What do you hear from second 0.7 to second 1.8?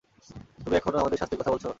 এখনও আমাদের শাস্তির কথা বলছ?